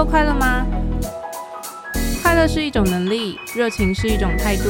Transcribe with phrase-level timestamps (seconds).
[0.00, 0.66] 作快乐吗？
[2.22, 4.62] 快乐是一种能力，热情是一种态度。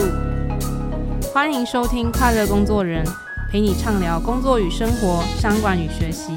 [1.33, 3.07] 欢迎收听《快乐工作人》，
[3.49, 6.33] 陪你畅聊工作与生活、商管与学习。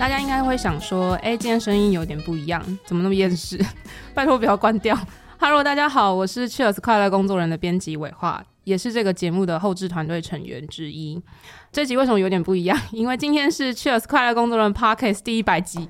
[0.00, 3.56] 大家应该会想说：“哎，今天声音有点不一样，怎么那么厌世？
[4.12, 4.98] 拜托不要关掉。”
[5.38, 11.18] Hello，大家好，我是 Cheers 快乐工作人的编辑伟化，也是这个节目的后制团队成员之一。
[11.72, 12.78] 这集为什么有点不一样？
[12.92, 15.88] 因为今天是 Cheers 快乐工作人 Podcast 第一百集。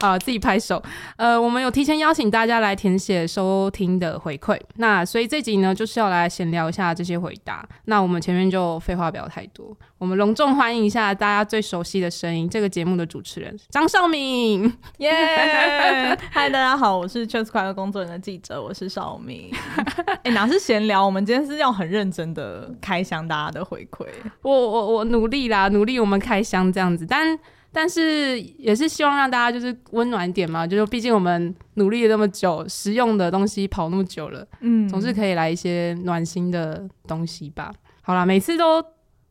[0.00, 0.82] 啊，自己拍手。
[1.16, 7.66] 呃，我们有提前邀请大家来填写收听的回馈，那所以这集呢就是要来闲聊一下这些回答。
[7.86, 14.72] 那我们前面就废话不要太多，我们隆重欢迎一下大家最熟悉的声音，这个节目的主持人张少敏。
[14.98, 15.10] 耶！
[16.30, 19.50] 嗨，大家好，我是 Cheers 快乐工作人的记者，我是少敏。
[20.06, 21.04] 哎、欸，哪是闲聊？
[21.04, 24.06] 我们今天是要很认真的开箱大家的回馈。
[24.42, 27.38] 我我我努力啦，努力我们开箱这样子，但。
[27.78, 37.70] 但是也是希望让大家就是温暖一点嘛，就是毕竟我们努力了那么久，实用的东西跑那么久了，嗯，总是可以来一些暖心的东西吧。
[38.00, 38.82] 好啦，每次都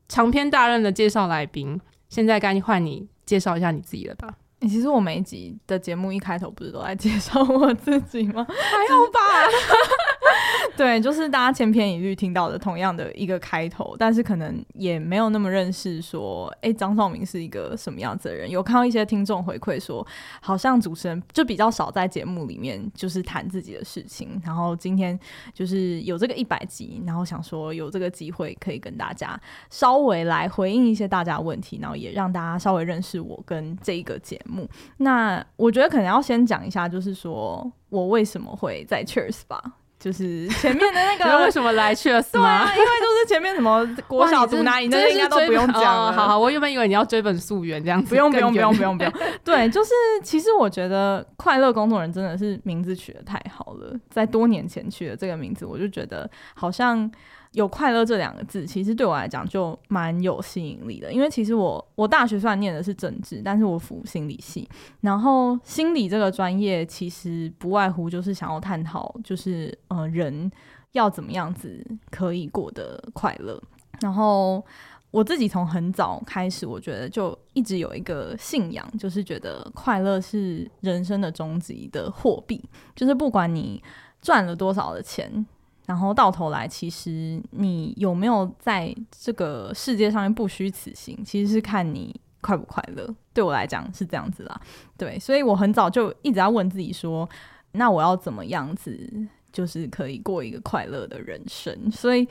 [0.07, 4.29] 长篇大论的介绍来宾，现在该换你介绍一下你自己了吧。
[4.59, 8.45] 欸，其实我每一集的节目一开头不是都在介绍我自己吗？
[8.47, 9.19] 还好吧。
[10.75, 18.50] 对，就是大家千篇一律听到的同样的一个开头，但是可能也没有那么认识说，哎，张绍明是一个什么样子的人。
[18.50, 20.05] 有看到一些听众回馈说，
[20.42, 24.42] 好像主持人就比较少在节目里面就是谈自己的事情。
[24.44, 25.17] 然后今天
[25.53, 29.39] 就是有这个一百集，然后想说有这个机会可以跟大家
[29.70, 34.67] 稍微来回应一些大家问题，然后也让大家稍微认识我跟这一个节目。
[34.97, 39.64] 那我觉得可能要先讲一下，就是说我为什么会在 Cheers 吧。
[40.05, 42.61] 就是前面的那个 为什么来 Cheers 吗？
[42.76, 46.14] 因为就是前面什么国小读哪里，那应该都不用讲了。
[46.14, 49.11] 好好，我原本以为你要追本溯源这样子，不用不用不用不用不用。
[49.44, 49.89] 对，就是
[50.21, 57.11] 其实我觉得快乐工作人真的是名字取得太好了，在多年前取的这个名字，我就觉得好像。
[57.55, 61.11] 有快乐这两个字，其实对我来讲就蛮有吸引力的。
[61.11, 70.52] 因为其实我我大学虽然念的是政治，但是我辅心理系，然后心理这个专业其实不外乎就是想要探讨，就是呃人
[70.92, 73.58] 要怎么样子可以过得快乐。
[74.02, 74.61] 然后
[75.11, 82.61] 我自己从很早开始，我觉得就一直有一个信仰，就是觉得快乐是人生的终极的货币，
[82.94, 83.82] 就是不管你
[84.21, 85.45] 赚了多少的钱。
[85.85, 93.07] 然后到头来，其实你有没有在这个世界上面不虚此行，其实是看你快不快乐。
[93.33, 94.61] 对我来讲是这样子啦，
[94.97, 97.29] 对，所以我很早就一直在问自己说，
[97.73, 98.97] 那我要怎么样子，
[99.51, 101.91] 就是可以过一个快乐的人生？
[101.91, 102.27] 所以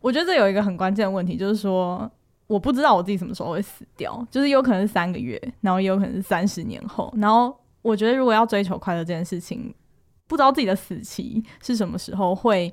[0.00, 2.10] 我觉得这有一个很关键的问题，就是说
[2.46, 7.12] 我不知道我自己什么时候会死掉，就是有可能是三个月，然后也有可能是三十年后。
[7.18, 9.74] 然后我觉得如果要追求快乐这件事情，
[10.26, 12.72] 不知道自己的死期是什么时候，会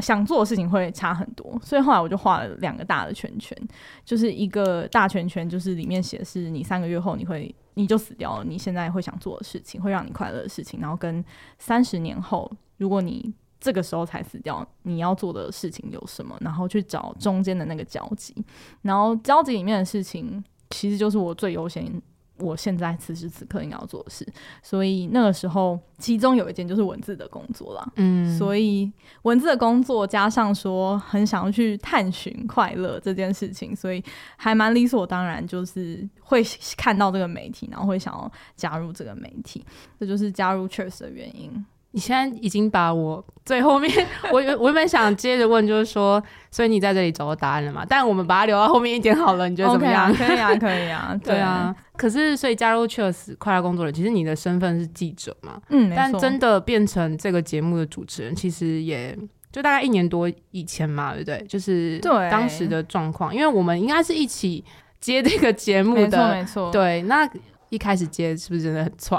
[0.00, 3.56] 想做的事情会差很多，所以后来我就画了两个大的圈圈，
[4.04, 11.24] 就是一个大圈圈，就是里面写的是你三个月后你会你就死掉了，你现在会想做的事情，会让你快乐的事情，然后跟
[11.58, 18.34] 三十年后，如果你这个时候才死掉，你要做的事情有什么，然后去找中间的那个交集，
[18.82, 22.00] 然后交集里面的事情，其实就是我最优先。
[22.38, 24.26] 我现在此时此刻应该要做的事，
[24.62, 27.92] 所以那个时候，其中有一件就是文字的工作啦。
[27.96, 28.90] 嗯，所以
[29.22, 34.02] 文字的工作加上说很想要去探寻快乐这件事情，所以
[34.36, 36.42] 还蛮理所当然，就是会
[36.76, 39.64] 看到这个媒体，然后会想要加入这个媒体，
[39.98, 41.64] 这就是加入 Cheers 的原因。
[41.92, 43.90] 你现在已经把我最后面，
[44.30, 47.84] 我原我原本想接着问，就是说，所以你在这里找到答案了嘛？
[47.88, 51.74] 但我们把它留到后面一点好了，你觉得怎么样？okay 啊可以啊，可以啊， 对，啊。
[51.96, 55.60] 可是，所以加入 Cheers 快乐工作人，其实你的身份是记者嘛？
[55.70, 59.16] 嗯，但真的变成这个节目的主持人，其实也
[59.50, 61.44] 就大概一年多以前嘛，对不对？
[61.48, 61.98] 就是
[62.30, 64.62] 当时的状况，因为我们应该是一起
[65.00, 66.70] 接这个节目的，没错，没错。
[66.70, 67.28] 对，那。
[67.70, 69.18] 一开始接是不是真的很差？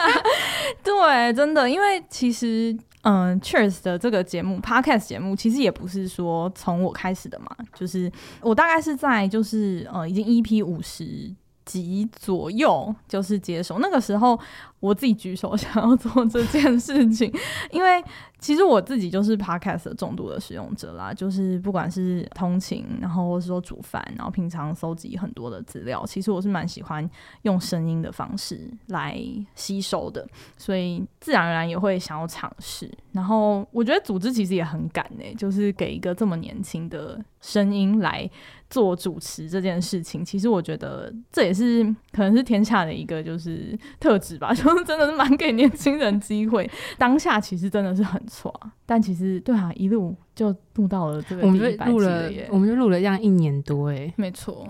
[0.82, 11.32] 对，真的，因为其实，嗯、Cheers 的这个节目，Podcast 节目，其实也不是说从我开始的嘛，就是我大概是在就是呃，已经 EP 五十
[11.64, 14.38] 集左右，就是接手那个时候，
[14.80, 17.32] 我自己举手想要做这件事情，
[17.70, 18.02] 因为
[18.38, 27.08] 其实我自己就是 Podcast 的重度的使用者啦，就是不管是通勤，然后或是说煮饭，然后平常搜集很多的资料，其实我是蛮喜欢
[27.42, 29.20] 用声音的方式来
[29.54, 32.90] 吸收的，所以自然而然也会想要尝试。
[33.12, 38.28] 然后我觉得组织其实也很赶呢、就是给一个这么年轻的声音来
[38.70, 46.68] 做主持这件事情，其实我觉得这也是可能是天下的一个就是特质吧，就 真的是蛮给年轻人机会。
[46.98, 48.54] 当下其实真的是很错，
[48.86, 54.66] 但其实对啊，一路就录到了这个第一百集了耶，我们就录了这样一年多哎，没错，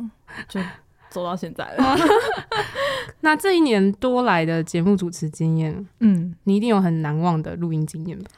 [0.49, 0.61] 就
[1.09, 1.97] 走到现在了。
[3.21, 8.31] 那这一年多来的节目主持经验，嗯，你一定有很难忘的录音经验吧？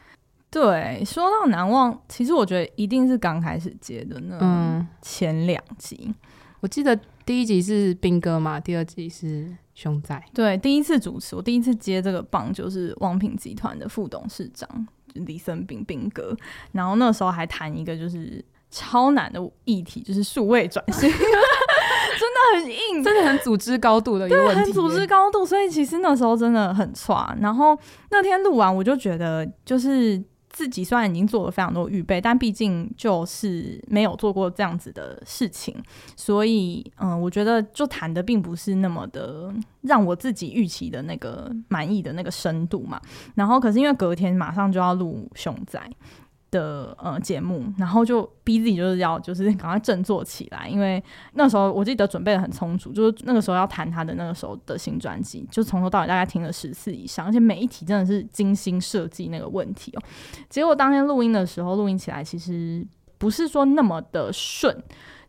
[0.51, 5.99] 对，说到难忘，其实我觉得一定是刚开始接的那前两集。
[6.07, 6.15] 嗯，
[6.61, 10.23] 我记得第一集是兵哥嘛，第二集是熊仔。
[10.35, 16.37] 对，第一次主持，我第一次接这个棒就是王品集团的副董事长李森斌兵哥，
[16.73, 27.37] 然后那时候还谈一个就是超难的议题，就是数位转型， 真的很硬，真的很组织高度的一个问题，很组织高度，所以其实那时候真的很差。
[27.41, 27.79] 然后
[28.11, 30.23] 那天录完，我就觉得就是。
[30.53, 35.75] 自己虽然已经做了非常多预备，但毕竟就是没有做过这样子的事情，
[36.15, 43.01] 所以嗯，我觉得就谈的并不是那么的让我自己预期的那个满意的那个深度嘛。
[43.35, 45.81] 然后可是因为隔天马上就要录熊仔。
[46.53, 51.03] 的呃节目，然后就逼自己就是要就是赶快振作起来，因为
[51.33, 60.03] 那时候我记得准备的很充足，就是那个时候要谈他的那个时候的新专辑，就从头到尾大概听了十次以上，而且每一题真的是精心设计那个问题哦。
[60.49, 62.87] 结果当天录音的时候，录音起来其实
[63.19, 64.77] 不是说那么的顺，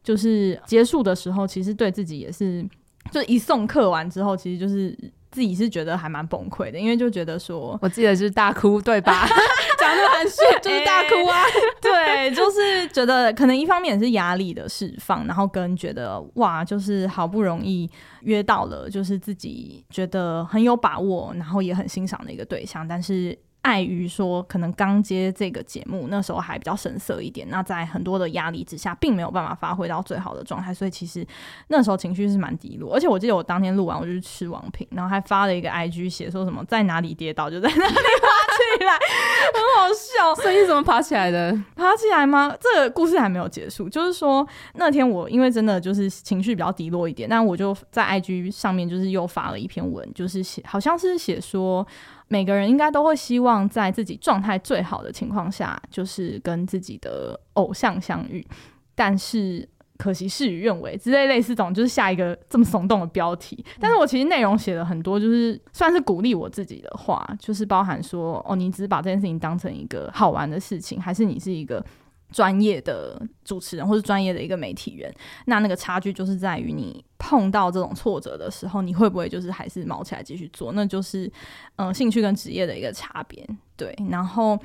[0.04, 2.62] 就是结束的时候，其实对自己也是，
[3.10, 4.96] 就是一送客完之后，其实就是。
[5.34, 9.28] 自己是觉得还蛮崩溃的，因为就觉得说，我记得是大哭，对吧？
[9.80, 11.44] 讲的很顺， 就是大哭啊。
[11.82, 17.90] 对，就是觉得可能一方面是压力的释放，然后跟觉得哇，就是好不容易
[18.22, 23.38] 约到了，就是自己觉得很有把握，然后也很欣赏的一个对象，但是。
[23.64, 31.26] 碍于说可能刚接这个节目，那时候还比较神色一点，那在很多的压力之下，并没有办法发挥到最好的状态，所以其实
[31.70, 32.94] 那时候情绪是蛮低落。
[32.94, 40.36] 而且我记得我当天录完，我就去吃王品，然后还发了一个 IG 写说什么在哪里跌倒就在哪里爬起来，很好笑。
[40.42, 41.52] 所以你怎么爬起来的？
[41.76, 42.56] 爬起来吗？
[42.60, 51.86] 这个故事还没有结束，就是说那天我因为真的就是情绪比较低落一点，那我就在 IG 上面就是又发了一篇文，就是写好像是写说。
[52.30, 58.44] 每个人应该都会希望在自己状态最好的情况下，就是跟自己的偶像相遇。
[58.96, 59.68] 但是
[60.04, 63.64] 可惜事与愿违之类类似这种，就是下一个这么耸动的标题。
[63.80, 71.82] 但是我其实内容写了很多，就是算是鼓励我自己的话，就是包含说，哦，你只是把这件事情当成一个好玩的事情，还是你是一个。
[72.32, 75.14] 专业的主持人或是专业的一个媒体人，
[75.46, 80.72] 那那个差距就是在于你碰到这种挫折的时候，你会不会就是还是卯起来继续做？
[80.72, 81.32] 那就是
[81.76, 83.48] 嗯、兴趣跟职业的一个差别。
[83.78, 84.60] 对，然后。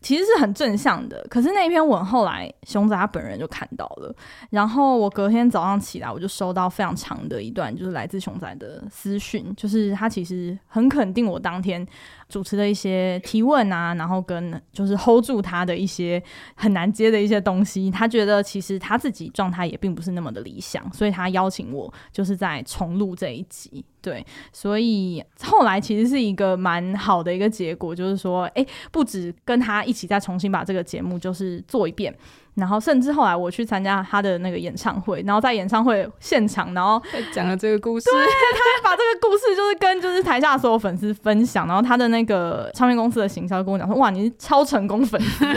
[0.00, 4.14] 其实是很正向的，可是那篇文后来熊仔他本人就看到了，
[4.48, 11.86] 然后我隔天早上起来，我就收到非常长的一段，就是来自熊仔的私讯，就是他其实很肯定我当天
[12.30, 16.22] 主持的一些提问啊，然后跟就是 hold 住他的一些
[16.54, 23.84] 很难接的一些东西，他觉得其实他自己状态也并不是那么的理想，所以他邀请我就是在重录这一集。
[24.02, 32.16] 对，所以后来其实是一个蛮好的一个结果，就是说，哎，不止跟他一起再重新把这个节目就是做一遍，
[32.54, 37.00] 然后甚至后来我去参加他的那个演唱会，然后在演唱会现场，然后
[37.32, 45.44] 讲了这个故事，对，他还把这个故事就是跟就是台下所有粉丝分享，然后他的那个唱片公司的行销跟我讲说，哇，你是超成功粉丝。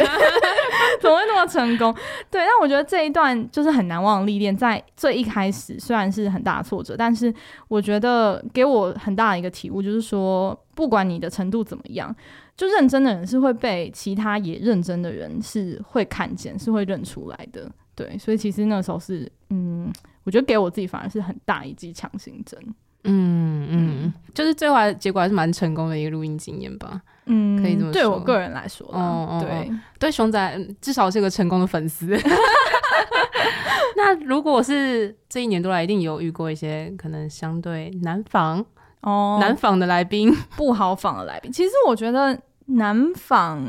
[1.01, 1.93] 怎么会那么成功？
[2.29, 7.33] 对，但我觉得这一段就是很难忘的历练，在最一开始虽然是很大的挫折，但是
[7.67, 12.13] 我觉得给我很大的一个体悟，就是说，不管你的程度怎么样，
[12.55, 17.69] 就认真的人是会被其他也认真的人是会看见，是会认出来的。
[17.95, 19.91] 对，所以其实那时候是，嗯，
[20.23, 22.59] 我觉得给我自己反而是很大一剂强心针。
[23.05, 27.01] 嗯嗯，就是最后结果还是蛮成功的一个录音经验吧。
[27.25, 27.93] 嗯，可以这么说。
[27.93, 32.17] 对我个人来说，哦，对哦对，熊仔至少是个成功的粉丝。
[33.95, 38.65] 那如果是这一年多来，一定有遇过一些可能相对难访
[39.03, 41.51] 哦，难访的来宾， 不好访的来宾。
[41.51, 43.63] 其实我觉得难访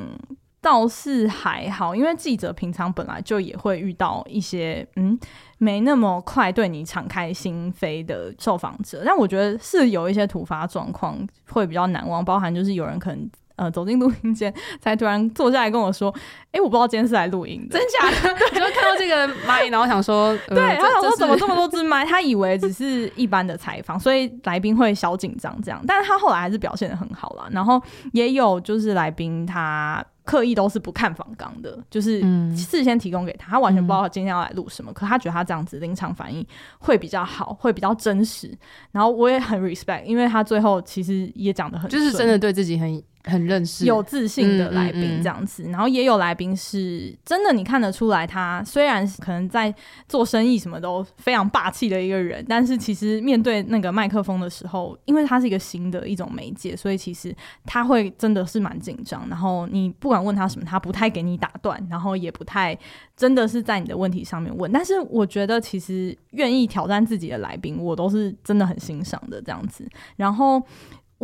[0.61, 5.19] 倒是还好，因为记者平常本来就也会遇到一些嗯，
[5.59, 11.19] 没那么快对你敞开心扉的受访者，但我觉得是有一些突发状况
[11.51, 13.31] 会比较难忘，包含就是有人可能。
[13.57, 16.13] 呃，走进录音间，才突然坐下来跟我说
[16.51, 18.35] ：“哎、欸，我不知道今天是来录音的，真假的？
[18.51, 25.83] ”就看到这个 麦，然后想说：“呃、对，他想说怎么这么多只麦？”他以为只是一般的采访，所以来宾会小紧张这样。
[25.87, 27.49] 但是他后来还是表现的很好了。
[27.51, 27.81] 然后
[28.13, 30.05] 也有就是来宾他。
[30.27, 32.23] 刻意都是不看访纲的，就是
[32.57, 36.43] 事先提供给他，他完全不知道他今天要来录什么，嗯、可他觉得他这样子临场反应
[36.79, 38.51] 会比较好，会比较真实。
[38.91, 42.91] 然后我也很 respect，因为他最后其实也讲的很，就是真的对自己很
[43.25, 45.65] 很认识、有自信的来宾这样子。
[45.65, 49.75] 嗯嗯嗯，然后也有来宾是真的，你看得出来，他虽然可能在
[50.09, 57.35] 做生意什么都非常霸气的一个人，但是其实面对那个麦克风的时候，因为他是一个新的一种媒介，所以其实
[57.67, 59.29] 他会真的是蛮紧张。
[59.29, 60.15] 然后你不。
[60.15, 62.79] 不管问他什么，他不太给你打断，然后也不太
[63.17, 64.71] 真的是在你的问题上面问。
[64.71, 69.85] 但是我觉得，其实愿意挑战自己的来宾，我都是真的很欣赏的这样子。
[70.15, 70.63] 然后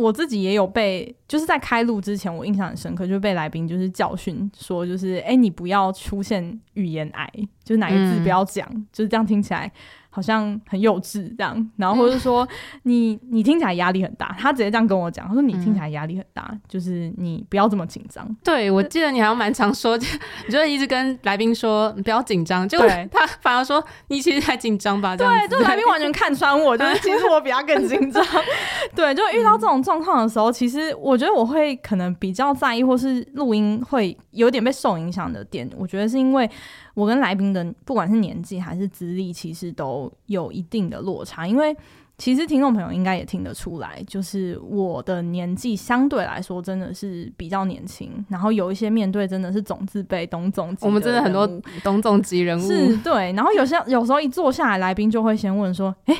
[0.01, 7.29] 我自己也有被，就是在开录之前，我印象很深刻，就被来宾就是教训说，就是哎，你不要出现语言癌，
[7.63, 9.71] 就是哪个字不要讲，嗯、就是这样听起来。
[10.13, 12.47] 好像很幼稚这样，然后或者说
[12.83, 18.27] 你你听起来压力很大，他直接这样跟我讲，他说你听起来压力很大，嗯、就是你不要这么紧张。
[18.43, 19.97] 对，我记得你好像蛮常说，
[20.45, 25.15] 你就一直跟来宾说你不要紧张，结果他反而说你其实还紧张吧？
[25.15, 28.21] 对，就来宾完全 看穿我，就是其实我比他更紧张。
[28.93, 36.49] 对，就遇到这种状况的时候，其实我觉得我会可能比较在意，或是录音会有点被受影响的点，我觉得是因为。
[36.93, 41.47] 我跟来宾的不管是年纪还是资历，其实都有一定的落差。
[41.47, 41.75] 因为
[42.17, 48.23] 其实听众朋友应该也听得出来，就是我的年纪相对来说真的是比较年轻。
[48.29, 51.47] 然后有一些面对真的是总自辈、董总级，我们真的很多
[51.83, 53.31] 董总级人物是对。
[53.33, 56.15] 然后有些有时候一坐下来，来宾就会先问说：“哎，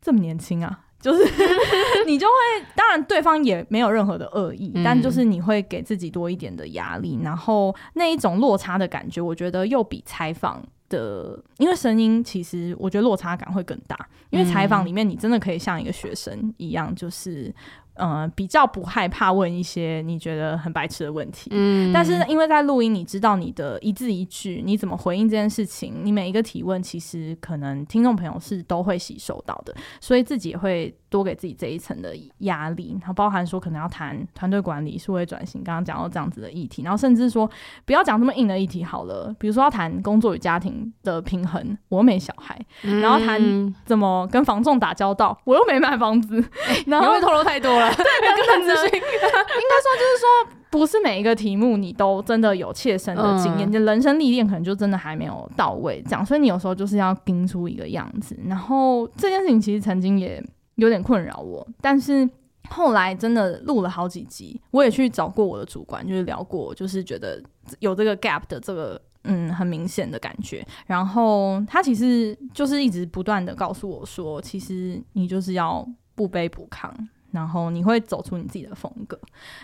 [0.00, 1.22] 这么年轻啊？”就是
[2.06, 17.54] 你就会，当然对方也没有任何的恶意，嗯、但就是你会给自己多一点的压力，然后那一种落差的感觉，我觉得又比采访的，因为声音其实我觉得落差感会更大，因为采访里面你真的可以像一个学生一样，就是。
[17.94, 37.48] 呃，比较不害怕问一些你觉得很白痴的问题，嗯，但是因为在录音，你知道你的一字一句，你怎么回应这件事情，你每一个提问，其实可能听众朋友是都会吸收到的，所以自己也会多给自己这一层的压力，然后包含说可能要谈团队管理、数位转型，刚刚讲到这样子的议题，然后甚至说
[37.84, 43.40] 不要讲这么硬的议题好了，比如说要谈工作与家庭的平衡，我又没小孩，嗯、然后谈
[43.84, 46.44] 怎么跟房仲打交道，我又没买房子，
[46.88, 47.83] 然后会透露太多了。
[47.96, 58.36] 对，根本资讯， 应该说就是说，不是每一个题目你都真的有切身的经验，你人生历练可能就真的还没有到位，这样，所以你有时候就是要盯出一个样子。
[58.46, 60.42] 然后这件事情其实曾经也
[60.76, 62.28] 有点困扰我，但是
[62.70, 67.40] 后来真的录了好几集，我也去找过我的主管，就是聊过，就是觉得
[67.78, 70.66] 有这个 gap 的这个嗯很明显的感觉。
[70.86, 76.90] 然后他其实就是一直不断的告诉我说，其实你就是要不卑不亢。
[77.34, 79.18] 然后你会走出你自己的风格。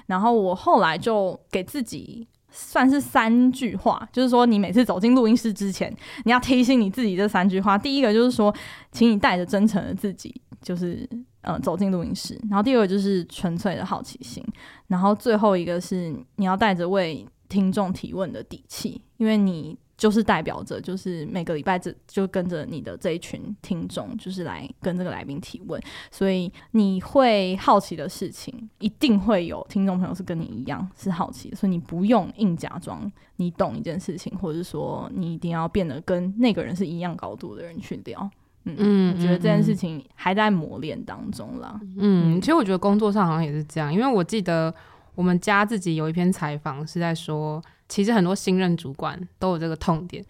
[0.07, 7.79] 然后我后来就给自己算是三句话，就是说你每次走进录音室之前，你要提醒你自己这三句话。
[7.79, 8.53] 第一个就是说，
[8.91, 11.09] 请你带着真诚的自己，就是
[11.43, 12.37] 呃走进录音室。
[12.51, 14.45] 然后第二个就是纯粹的好奇心。
[14.89, 19.79] 然后最后一个是你要带着为听众提问的底气，因为你。
[20.01, 25.79] 就是代表着，就是每个礼拜这就跟着你的这一群听众，就是来跟这个来宾提问，
[26.11, 38.31] 所以你会好奇的事情，一定会有听众朋友是跟你一样是好奇的，所以你不用硬假装你懂一件事情，或者说你一定要变得跟那个人是一样高度的人去聊。
[38.65, 41.79] 嗯，嗯，我觉得这件事情还在磨练当中啦。
[41.83, 44.75] 嗯，嗯，其实我觉得工作上好像也是这样，因为我记得
[45.15, 47.63] 我们家自己有一篇采访是在说。
[47.91, 50.25] 其实很多新任主管都有这个痛点，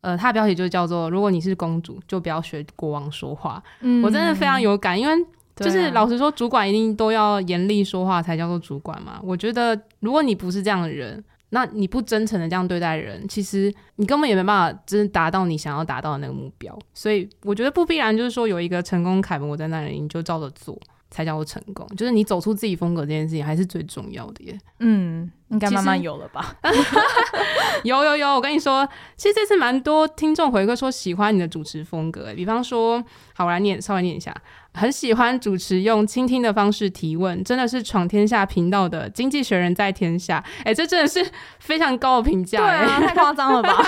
[0.00, 3.62] 呃，他的标题就叫做“如果你是公主，就不要学国王说话”。
[3.82, 5.14] 嗯，我真的非常有感，因为
[5.54, 9.20] 就是老实说，主管一定都要严厉说话才叫做主管嘛。
[9.22, 16.76] 我觉得，如果你不是这样的人，那你不真诚的这样对待人，其实你根本也没办法真的达到你想要达到的那个目标。
[16.92, 20.78] 所以，我觉得不必然就是说有一个成功楷模在那里，你就照着做
[21.10, 21.86] 才叫做成功。
[21.96, 24.58] 就是你走出自己风格这件事情，还是最重要的耶。
[24.80, 25.30] 嗯。
[25.48, 26.56] 应该慢慢有了吧？
[27.84, 28.84] 有有有，我跟你说，
[29.16, 33.00] 其实这次蛮多听众回馈说喜欢你的主持风格，比方说，
[33.32, 34.34] 好，我来念，稍微念一下，
[34.76, 41.26] 很喜欢主持用倾听的方式提问，真的是闯天下频道的经济学人在天下，哎、欸，这真的是
[41.58, 43.72] 非常高的评价，对啊，太夸张了吧？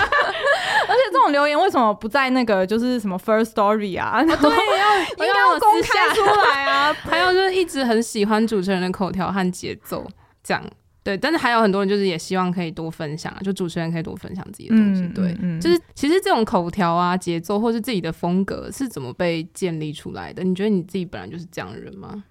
[0.89, 4.07] 而且这种留言为什么不在那个就是什么 First Story 啊？
[4.07, 6.97] 啊对， 要应该要公开出来啊！
[7.09, 10.07] 还有就是一直很喜欢主持人的口条和节奏，
[10.43, 10.63] 这样。
[11.09, 15.01] 对，但是还有很多人就是也希望可以多分享，就主持人可以多分享自己的东西。
[15.01, 20.45] 嗯、对，嗯、就是其实这种口条啊、节奏或是自己的风格是怎么被建立出来的？
[20.45, 22.25] 你觉得你自己本来就是这样的人吗？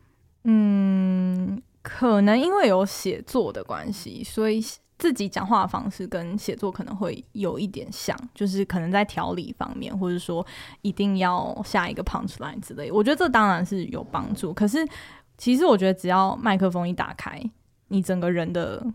[0.43, 4.63] 嗯，可能因为有写作的关系，所以
[4.99, 10.45] 自己讲话的方式跟写作可能会有一点像，就是可能在条理方面，或者说
[10.83, 12.91] 一定要下一个 punch line 之类。
[12.91, 14.87] 我觉得这当然是有帮助，可是
[15.35, 17.41] 其实我觉得只要麦克风一打开。
[17.89, 18.85] 你整个人的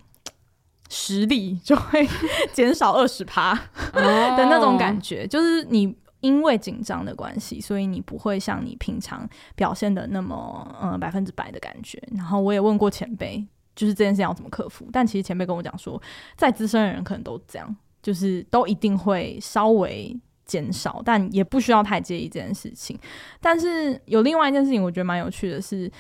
[0.89, 2.07] 实力就会
[2.53, 3.55] 减少二十趴
[3.93, 12.01] 的那种感觉，就是你因为紧张的关系，所以你不会像你平常表现的那么嗯百分之百的感觉。
[12.15, 13.43] 然后我也问过前辈，
[13.75, 16.01] 就是这件事情要怎么克服，但其实前辈跟我讲说，
[16.37, 22.99] 再资深的人可能都这样，就是都一定会稍微减少，但也不需要太介意这件事情。
[23.41, 25.91] 但是有另外一件事情，我觉得蛮有趣的是。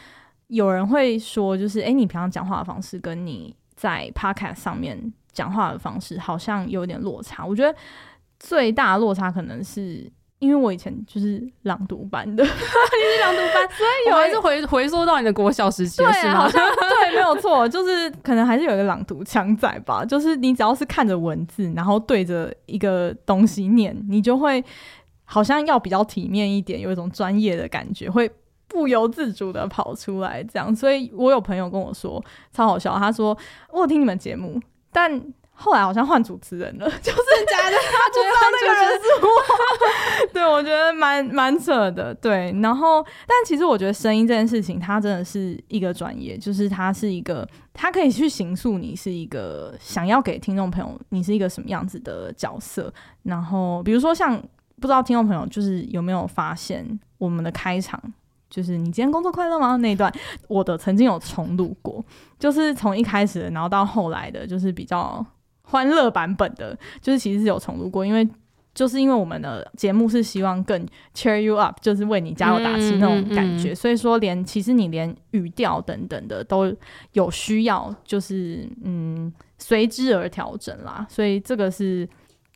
[0.53, 7.43] 有人会说，就是哎、欸，你平常讲话的方式跟你在 podcast 上面讲话的方式好像有点落差。
[7.43, 7.75] 我觉得
[8.39, 20.05] 最大的落差可能是因为我以前就是朗读班的， 你是朗读班，所以有还是回回溯到你的国小时期，对，好像对，没有错，就是可能还是有一个朗读腔在吧。
[20.05, 24.63] 就是你只要是看着文字，然后对着一个东西念，你就会
[25.25, 28.31] 好像要比较体面一点，有一种专业的感觉会。
[28.73, 32.99] 不由自主的跑出来，这样，所以我有朋友跟我说超好笑。
[32.99, 33.37] 他说
[33.71, 34.59] 我有听你们节目，
[34.91, 35.23] 但
[35.55, 40.33] 后来好像换主持人了， 就是假的，他觉得 那个人是我。
[40.33, 42.15] 对，我觉得蛮蛮扯的。
[42.15, 52.93] 对，然后，但其实我觉得声音这件事情，它真的是一个专业，就是它是一个，它可以去形塑你是一个想要给听众朋友你是一个什么样子的角色。
[53.25, 54.41] 然后，比如说像
[54.81, 58.01] 不知道听众朋友就是有没有发现我们的开场。
[58.53, 59.77] 就是你今天工作快乐吗？
[59.77, 60.13] 那一段
[60.47, 62.05] 我的曾经有重录过，
[62.39, 65.25] 就是从一开始，然后到后来的，就是比较
[65.63, 68.29] 欢乐版本的，就是其实是有重录过，因为
[68.75, 76.71] 就是因为我们的节目是希望更 cheer you up，就是为你加油打气那种感觉，嗯嗯嗯、所以说连其实你连语调等等的都
[77.15, 82.07] 有需要，就是嗯随之而调整啦，所以这个是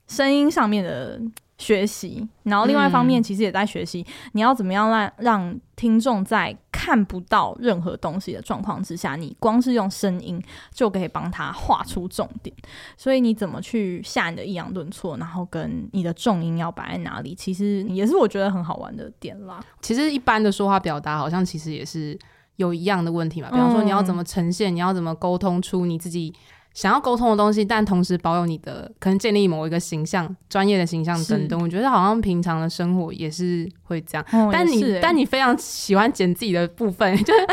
[0.07, 1.18] 声音上面的。
[1.59, 10.42] 学习，然后另外一方面其实也在学习，嗯、你要怎么样让让听众在看不到任何东西的状况之下，你光是用声音
[10.75, 12.55] 就可以帮他画出重点。
[12.97, 19.59] 所以你怎么去下你的抑扬顿挫，然后跟你的重音要摆在哪里，其实也是我觉得很好玩的点啦。
[19.81, 22.19] 其实一般的说话表达，好像其实也是
[22.57, 23.49] 有一样的问题嘛。
[23.51, 26.35] 比方说你要怎么呈现，嗯、你要怎么沟通出你自己。
[26.77, 31.59] 想要沟通的东西，但同时保有你的可能建立某一个形象、专业的形象等等。
[31.59, 34.27] 我觉得好像平常的生活也是会这样。
[34.31, 37.47] 哦、但你、欸、但你非常喜欢剪自己的部分， 就是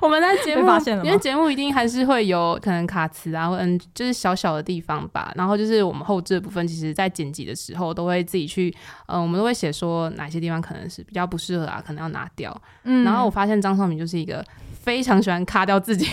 [0.00, 0.70] 我们在节目，
[1.02, 5.32] 因为节目一定还是会有可能卡词啊，或嗯，就是小小的地方吧。
[5.34, 8.72] 然后就是我们后置的部分，其实在剪辑的时候都会自己去，
[9.06, 12.56] 嗯、呃，我们都会写说哪些地方可能是比较不适合啊，可能要拿掉。
[12.84, 14.44] 嗯，然后我发现张少敏就是一个。
[14.84, 16.06] 非常喜欢卡掉自己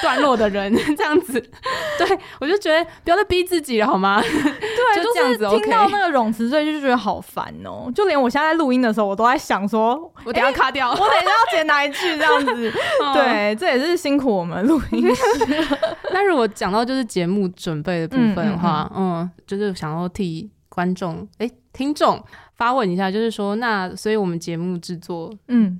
[0.00, 1.40] 段落的人， 这样子，
[1.98, 4.22] 对我就觉得不要再逼自己了，好吗？
[4.22, 4.30] 对，
[5.02, 5.60] 就这样子。
[5.60, 7.90] 听到那个冗词，所以就觉得好烦哦。
[7.92, 12.72] 就连我现在录音的时候，我都在想说，我等下卡掉，我等一下要剪哪一句这样子。
[13.12, 15.22] 对，这也是辛苦我们录音师。
[16.12, 22.22] 那如果讲到就是节目准备的部分的话，嗯，就是想要替观众哎听众
[22.54, 25.76] 发问一下，就是说，那所以我们节目制作，嗯。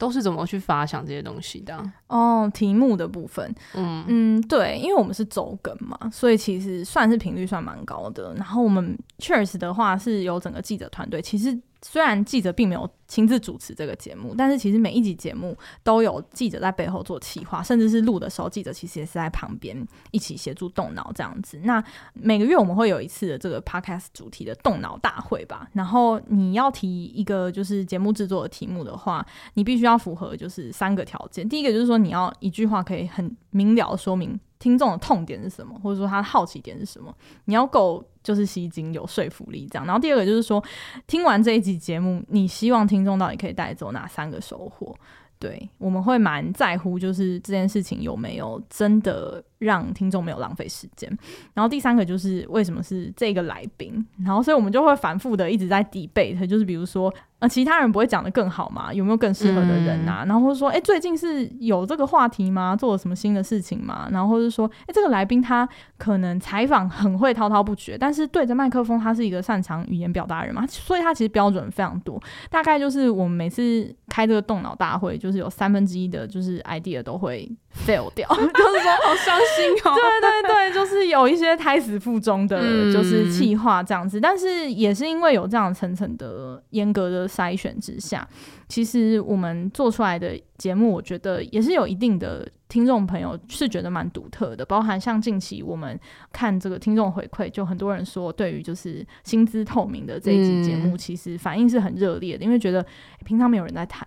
[0.00, 1.78] 都是怎么去发想这些东西的？
[2.08, 8.34] 哦，题目的部分，嗯嗯，对，因为我们是周更嘛，所以其实算是频率算蛮高的。
[8.34, 11.56] 然后我们 Cheers 的话是有整个记者团队，其实。
[11.82, 19.76] 虽然记者并没有亲自主持这个节目，但是其实每一集节目都有记者在背后做企划，甚至是录的时候，记者其实也是在旁边
[20.12, 21.60] 一起协助动脑这样子。
[21.64, 21.82] 那
[22.14, 25.68] 每个月我们会有一次的这个 podcast 主题的动脑大会吧。
[25.72, 31.48] 然后你要提一个就是节目制作的题目的话，你必须要符合就是三个条件。
[31.48, 37.12] 第一个就是说你要一句话可以很明了说明听众的痛点是什么，或者说他的好奇点是什么，
[37.46, 38.04] 你要够。
[38.22, 40.62] 就是吸睛有说服力这样，然后第二个就是说，
[41.06, 44.94] 听完这一集节目，你希望听听众到底可以带走哪三个收获？
[45.38, 51.08] 对，我们会蛮在乎，就是这件事情有没有真的让听众没有浪费时间。
[51.54, 57.14] 然后第三个就是为什么是这个来宾，然后所以我们就会反复的一直在 debate，就是比如说。
[57.40, 58.92] 呃，其他人不会讲的更好吗？
[58.92, 60.24] 有没有更适合的人啊？
[60.24, 62.76] 嗯、然后或者说，哎、欸，最近是有这个话题吗？
[62.76, 64.06] 做了什么新的事情吗？
[64.12, 70.66] 然后或者说，哎、欸，这个来宾他可能采访很会滔滔不绝，但是对着麦克风，他是一个擅长语言表达的人嘛？
[70.66, 72.22] 所以他其实标准非常多。
[72.50, 77.50] 大概就是我们每次开这个动脑大会，就是有三分之一的，就是 idea 都会
[77.86, 79.94] fail 掉， 就是说好伤心哦。
[79.94, 84.18] 对对对，就是有一些胎死腹中的，就是气话这样子。
[84.18, 87.30] 嗯、但是也是因为有这样层层的严格的。
[87.30, 88.28] 筛选之下，
[88.68, 94.66] 其实我们做出来的节目，我觉得也是有一定的听众朋友是觉得蛮独特的。
[94.66, 95.98] 包含像近期我们
[96.32, 102.84] 看这个听众回馈，就很多人说，对于就是薪资透明的这一集节目，其实反应是很热烈的，因为觉得
[103.24, 104.06] 平常没有人在谈。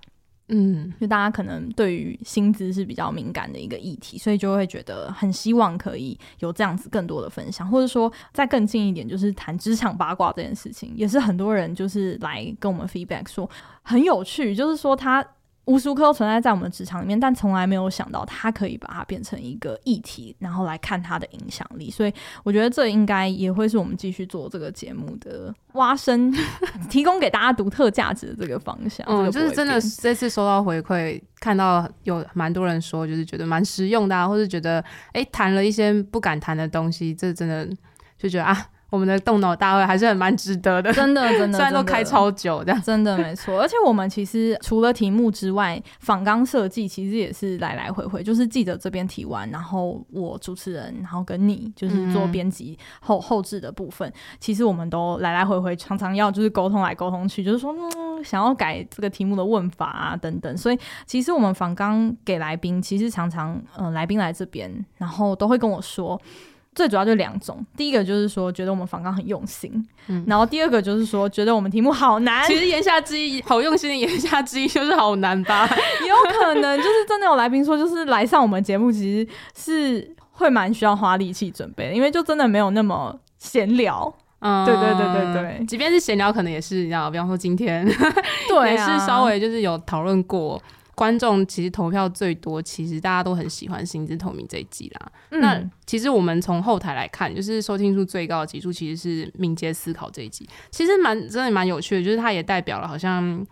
[0.50, 13.50] 嗯，就大家可能对于薪资是比较敏感的一个议题，所以就会觉得很希望可以有这样子更多的分享，或者说再更近一点，就是谈职场八卦这件事情，也是很多人就是来跟我们 feedback 说
[13.82, 15.26] 很有趣，就是说他。
[15.66, 21.90] 无时无刻都存在在我们职场里面，但从来没有想到它可以把它变成一个议题，然后来看它的影响力。
[21.90, 26.34] 所以我觉得这应该也会是我们继续做这个节目的挖深，
[26.90, 29.06] 提供给大家独特价值的这个方向。
[29.10, 37.66] 嗯，就是真的这次收到回馈，看到有蛮多人说，就是觉得蛮实用的啊，或是觉得哎谈了一些不敢谈的东西，这真的
[38.18, 38.68] 就觉得啊。
[38.94, 43.60] 我们的动脑大会还是很蛮值得的，真的 真的，虽然都开超久这样，真的没错。
[43.60, 60.56] 而且我们其实除了题目之外，访纲设计其实也是来来回回，就是记者这边提完，然后我主持人，然后跟你就是做编辑后、嗯、后置的部分，其实我们都来来回回，常常要就是沟通来沟通去，就是说嗯想要改这个题目的问法啊等等。
[60.56, 60.78] 所以
[61.08, 66.22] 其实我们访纲给来宾，其实常常嗯、呃、来宾来这边，然后都会跟我说。
[66.76, 69.72] 最主要就两种，第一个就是说觉得我们访纲很用心，
[70.08, 72.46] 嗯，然后第二个就是说觉得我们题目好难。
[72.48, 75.70] 其实言下之意，好用心的言下之意就是好难吧？
[76.02, 84.14] 也 有可能就是真的有来宾说，就是来上我们节目其实是会蛮需要花力气准备的，因为就真的没有那么闲聊。
[84.40, 87.86] 嗯，对对对对对，即便是闲聊，可能也是你知道，比方说今天，
[88.50, 90.62] 对、啊， 也是稍微就是有讨论过。
[90.96, 95.12] 观众其实投票最多，其实大家都很喜欢《薪资透明》这一集啦。
[95.32, 103.46] 嗯、那其实我们从后台来看，就是收听数最高的集数其实是《敏捷思考》这一集，其实蛮真的蛮有趣的，就是它也代表了好像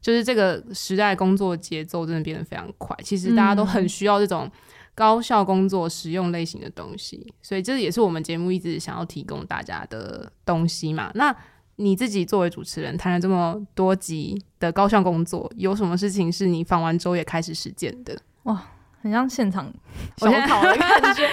[0.00, 4.50] 就是这个时代工作节奏真的变得非常快，其实大家都很需要这种
[4.94, 11.12] 高效工作实用类型的东西，所以这也是我们节目一直想要提供大家的东西嘛。
[11.14, 11.34] 那
[11.80, 18.16] 你自己作为主持人，谈了这么多集的高效工作，有什么事情是你访完之后也开始实践的？
[18.42, 18.60] 哇，
[19.00, 19.72] 很像现场
[20.16, 21.28] 小考的 感觉，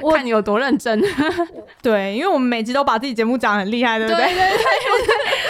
[0.00, 0.98] 我看你有多认真。
[1.82, 4.24] 对，因为我们每集都把自己节目讲得很厉害，对不对？
[4.24, 4.64] 对对对，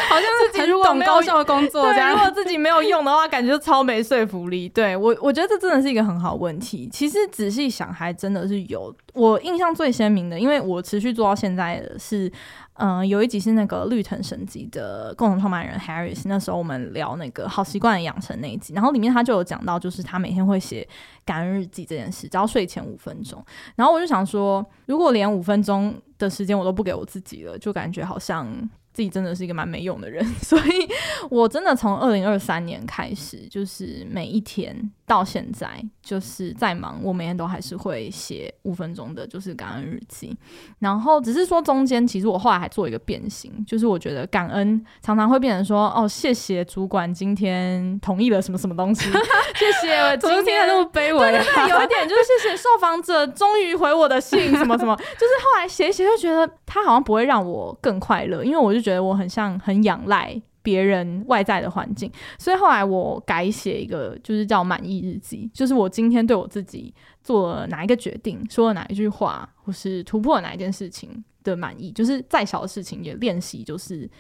[0.11, 4.69] 好像自己如果懂高效的工作这样，如果自己没有用的话，感觉就超没说服力。
[4.69, 6.89] 对我，我觉得这真的是一个很好问题。
[6.93, 8.93] 其实仔细想，还真的是有。
[9.13, 12.29] 我印象最鲜明的，因为我持续做到现在的是。
[12.75, 20.87] 嗯、有一集是那个绿藤神级的共同创办人 Harris，那时候我们聊那个好习惯养成那一集，然后里面他就有讲到，就是他每天会写
[21.25, 23.45] 感恩日记这件事，只要睡前五分钟。
[23.77, 28.49] 然后我就想说，如果连五分钟的时间我都不给我自己了，就感觉好像
[28.95, 30.25] 自己真的是一个蛮没用的人。
[30.41, 30.89] 所以
[31.29, 34.91] 我真的从二零二三年开始，就是每一天。
[35.07, 35.69] 到现在
[36.03, 40.35] 就是再忙，我每天都还是会写五分钟的，就是感恩日记。
[40.79, 49.05] 然后只是说中间，其实我后来还做一个变形，就是我觉得感恩常常会变成说，哦，谢谢主管今天同意了什么什么东西，
[49.55, 60.41] 谢谢今天那么卑微，对对对，有一点就是谢谢受访者终于回我的信，什么什么， 就是后来写一写就觉得他好像不会让我更快乐，因为我就觉得我很像很仰赖。
[60.65, 66.91] 别人外在的环境，所以后来我改写一个，就是叫满意日记，就是我今天对我自己
[67.23, 74.11] 做了哪一个决定，说了哪一句话，或是突破哪一件事情的满意，就是再小的事情也练习，就是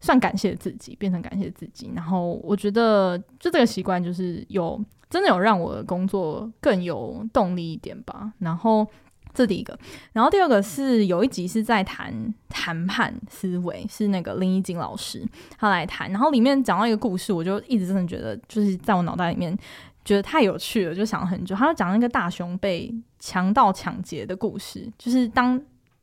[0.00, 1.92] 算感谢自己，变成感谢自己。
[1.94, 8.32] 然后我觉得，就这个习惯，就是有真的有让我的工作更有动力一点吧。
[8.40, 8.84] 然后。
[9.34, 9.78] 这第一个，
[10.12, 12.12] 然后第二个是有一集是在谈
[12.48, 15.26] 谈判思维，是那个林怡景老师
[15.58, 19.56] 他来谈，然后里面讲到一个故事，我就一直真的觉得就是在我脑袋里面
[20.04, 21.56] 觉得太有趣了，就想了很久。
[21.56, 25.58] 他就讲那个大熊被强盗抢劫的故事，就是当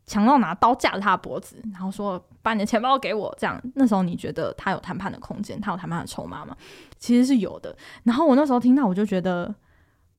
[0.07, 6.57] 强盗拿刀架着他的脖子，然后说把你的钱包给我，这样那时候你觉得他有谈判的空间，他有谈判的筹码吗？
[6.97, 7.75] 其实是有的。
[8.03, 9.53] 然后我那时候听到，我就觉得。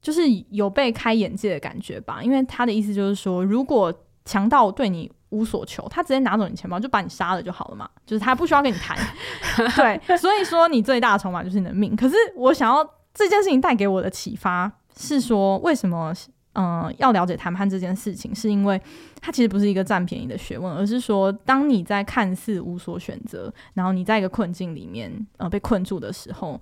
[0.01, 2.23] 就是有被开眼界的感觉吧。
[2.23, 3.93] 因为他的意思就是说，如果
[4.25, 8.97] 强盗对你无所求，他直接拿走你钱包就把你杀了就好了嘛，就是他不需要跟你谈。
[9.77, 11.95] 对，所以说你最大的筹码就是你的命。
[11.95, 16.15] 可是我想要这件事情带给我的启发是说，为什么？
[16.55, 18.79] 嗯、呃，要了解谈判这件事情，是因为
[19.21, 26.61] 它其实不是一个占便宜的学问，而是说，当你在看似无所选择，然后你在一个困境里面，呃，被困住的时候，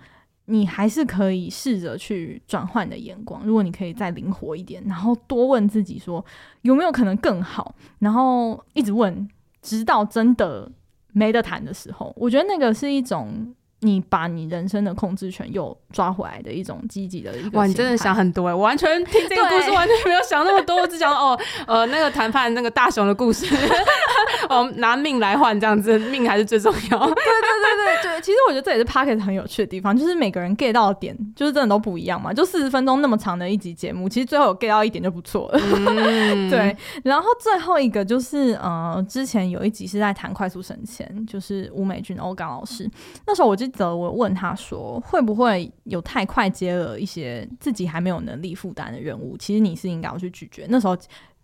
[0.48, 3.44] 你还是可以试着去转换的眼光。
[3.44, 6.24] 如果你可以再灵活一点，然后多问自己说
[6.62, 9.28] 有没有可能更好，然后一直问，
[9.62, 10.70] 直到真的
[11.12, 13.54] 没得谈的时候，我觉得那个是一种。
[13.80, 17.56] 你把你人生的控制权又抓回来的一种积极的一个。
[17.56, 18.54] 哇，你真的想很多哎！
[18.54, 23.46] 我完全听这个故事完全没有想那么多， 我只想哦，呃，那个谈判那个大雄的故事，
[24.50, 26.98] 哦，拿命来换这样子，命还是最重要。
[27.06, 32.32] 对对对对对，其实我觉得这也是 Pocket 很有趣的地方，就是每个人 get 到的点就是真的都不一样嘛。
[32.32, 35.60] 就四十分钟那么长的一集节目，其实最后有 get 到一点就不错了。
[35.62, 42.90] 嗯、对，然后最后一个就是呃，之前有一集是在谈快速省钱，就是吴美君欧刚老师，
[43.24, 43.67] 那时候我就。
[43.68, 49.36] 则我问他说：“会不会有太快接了一些自己还没有能力负担的任务？
[49.36, 50.66] 其实你是应该要去拒绝。
[50.68, 50.96] 那时候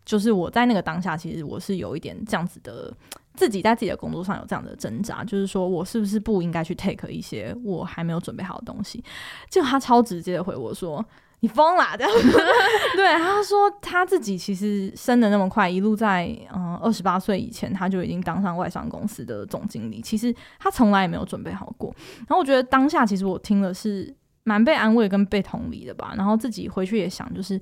[0.05, 2.93] 就是我在那个当下，其实我是有一点这样子的，
[3.35, 9.03] 自己在自己的工作上有这样的挣扎，就是说我是不是不应该去 take 一些我还没有准备好的东西？
[9.49, 11.05] 就他超直接的回我说。”
[11.45, 12.39] 你疯了，这样子。
[12.97, 20.01] 对，他说他自己其实升的那么快，一路在嗯二十八岁以前，他就已经当上外商公司的总经理。
[20.01, 21.95] 其实他从来也没有准备好过。
[22.21, 24.11] 然后我觉得当下其实我听了是
[24.45, 26.15] 蛮被安慰跟被同理的吧。
[26.17, 27.61] 然后自己回去也想，就是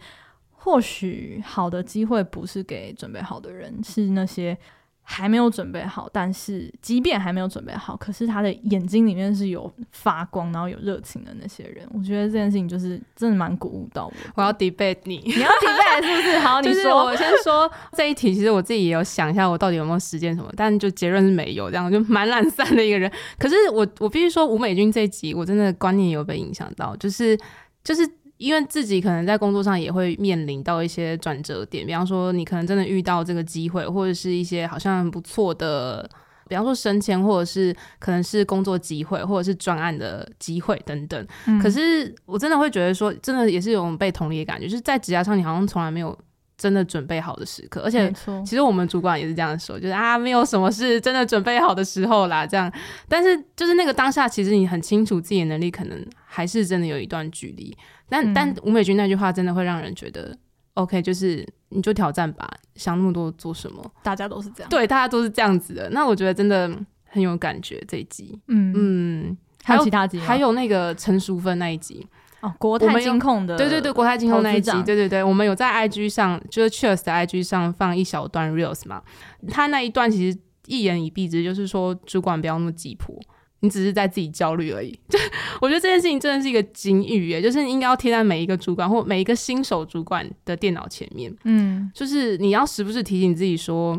[0.53, 4.57] 或许好的机会不是给准备好的人，是那些。
[5.05, 14.12] 还没有准备好，但是即便还没有准备好，可是他的眼睛里面是有发光，然后有热情的那些人，我觉得这件事情就是真的蛮鼓舞到我。
[14.37, 16.38] 我要 debate 你，你要 debate 是不是？
[16.38, 17.05] 好，你说。
[17.05, 23.11] 我先说这一题，其实我自己也有想一下，我到底有没有实践什么，但就结论是没有，这样就蛮懒散的一个人。
[23.38, 27.37] 可是我我必须说，吴美君这一集我真的观念有被影响到，就是
[27.83, 28.09] 就是。
[28.42, 36.09] 因为自己可能在工作上也会面临到一些转折点，比方说你可能真的遇到这个机会，或者是一些好像很不错的，
[36.48, 41.24] 比方说升迁，或者是可能是工作机会，或者是专案的机会等等。
[41.46, 41.57] 嗯。
[41.61, 46.18] 可是我真的会觉得说，真的也是有种被同理的感觉，就是在职涯上你好像从来没有
[46.59, 48.12] 真的准备好的时刻，而且
[48.44, 52.70] 其实我们主管也是这样说，就是啊，没有什么是真的准备好的时候啦，这样。
[53.09, 57.76] 但是就是那个当下，其实你很清楚自己的能力可能还是真的有一段距离。
[58.12, 60.37] 但、嗯、但吴美君那句话真的会让人觉得
[60.75, 63.83] ，OK，就是你就挑战吧，想那么多做什么？
[64.03, 65.88] 大家都是这样，对，大家都是这样子的。
[65.88, 66.70] 那我觉得真的
[67.07, 72.07] 很有感觉这一集，嗯嗯，还有其他集，还有那个陈淑芬那一集
[72.42, 79.03] 哦，国泰金控的，对对对，国泰金控那一集，对对对，我们有在 IG 上，就是 Cheers 的 IG 上放一小段 Reels 嘛，
[79.48, 83.18] 他那一段其实一言以蔽之，就是说主管不要那么急迫。
[83.62, 85.18] 你只是在自己焦虑而已， 就
[85.61, 93.96] 我觉得这件事情真的是一个警语耶，就是你应该要贴在每一个主管或每一个新手主管的电脑前面，嗯，就是你要时不时提醒自己说，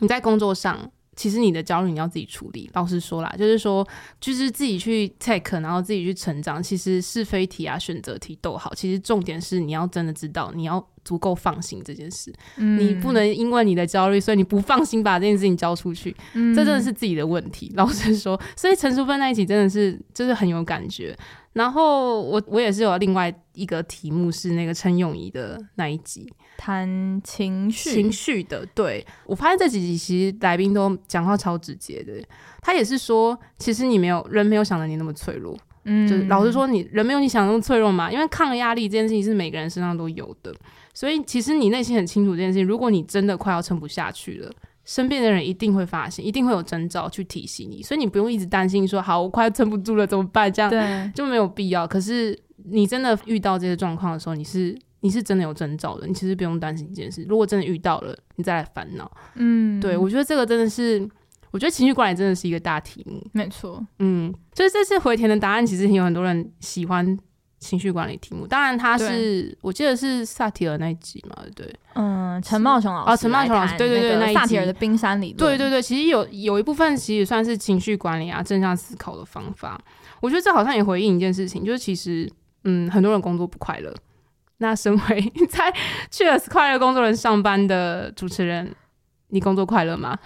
[0.00, 0.78] 你在工作上
[1.16, 2.70] 其实你的焦虑你要自己处理。
[2.74, 3.86] 老实说啦，就是说，
[4.20, 10.86] 就是自己去 take，然后自己去成长，其实是非题啊、选择题都好，其实重点是你要真的知道你要。
[11.10, 17.72] 足够放心这件事，嗯，你不能因为你的焦虑，所以你不放心把这件事情交出去，嗯，这真的是自己的问题。
[17.74, 21.16] 老实说，所以陈淑芬那一集真的是就是很有感觉。
[21.54, 28.64] 然后我我也是有另外一个题目是那个陈永仪的那一集，谈情绪情绪的。
[28.72, 32.12] 对，我发现这几集其实来宾都讲话超直接的，
[32.62, 35.56] 他也是说，其实你没有人没有想的你那么脆弱。
[35.84, 38.12] 嗯，就是老实说，你人没有你想的那么脆弱嘛。
[38.12, 40.54] 因为抗压力这件事情是每个人身上都有的，
[40.92, 42.66] 所以其实你内心很清楚这件事情。
[42.66, 44.50] 如果你真的快要撑不下去了，
[44.84, 50.52] 身边的人一定会发现，一定会有征兆去提醒你，所以你不用一直担心说，好，我快撑不住了怎么办？
[50.52, 51.86] 这样就没有必要。
[51.86, 57.24] 可是你真的遇到这些状况的时候，你是你是真的有征兆的，你其实不用担心这件事。
[57.28, 59.10] 如果真的遇到了，你再来烦恼。
[59.36, 61.08] 嗯，对，我觉得这个真的是。
[61.52, 63.84] 我觉得情绪管理真的是一个大题目，没错。
[63.98, 67.18] 嗯，所以这次回填的答案，其实有很多人喜欢
[67.60, 68.46] 情绪管理题目。
[68.46, 79.80] 当然，他是我记得是萨提尔那一集嘛，对，嗯，陈茂雄老师，哦，陈茂雄老师，对对对，那萨提尔的冰山理论，对对对，其实有有一部分其实算是情绪管理啊，正向思考的方法。
[80.20, 82.30] 我觉得这好像也回应一件事情，就是其实
[82.64, 83.94] 嗯，很多人工作不快乐。
[84.58, 85.72] 那身为 在
[86.10, 88.74] Cheers 快乐工作人上班的主持人，
[89.28, 90.18] 你工作快乐吗？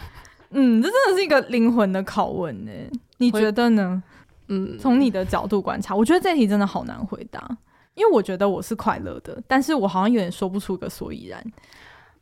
[0.51, 2.71] 嗯，这真的是一个灵魂的拷问呢。
[3.19, 4.03] 你觉得呢？
[4.49, 7.57] 嗯，从你的角度观察，我觉得这题真的好难回答。
[7.95, 11.45] 因为我觉得我是快乐的，但是我好像有点说不出个所以然。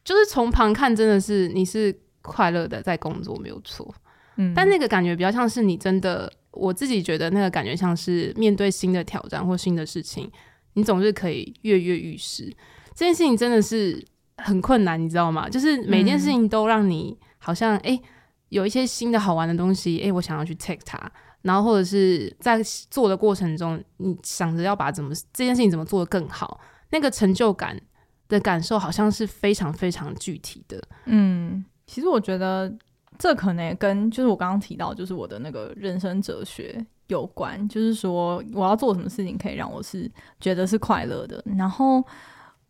[0.04, 3.94] 就是从旁看，真的是你是快乐的在工作，没有错。
[4.36, 10.30] 嗯，但那个感觉比较像是你真的，我自己觉得那个感觉像是面对新的挑战或新的事情，
[10.74, 12.52] 你总是可以跃跃欲试。
[12.94, 14.04] 这件事情真的是
[14.36, 15.48] 很困难，你知道吗？
[15.48, 18.02] 就是每件事情都让你好像哎、欸，
[18.50, 20.98] 有一些新的好玩的东西，哎、欸，我想要去 take 它，
[21.42, 27.80] 然后或者是在做的过程中，你想着要把怎么这件事情怎么做得更好，那个成就感
[28.28, 30.82] 的感受好像是非常非常具体的。
[31.04, 32.72] 嗯，其实我觉得
[33.18, 41.44] 这可能也跟就是我刚刚提到，就是我的那个人生哲学有关，就是说我要做什么事情可以让我是觉得是快乐的。
[41.58, 42.02] 然后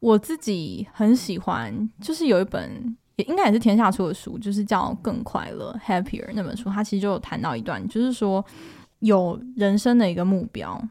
[0.00, 8.44] 我自己很喜欢，就是有一本也应该也是天下出的书，就是叫《更快乐》（Happier） 那本书，它其实就有谈到一段，就是说
[9.00, 10.82] 有人生的一个目标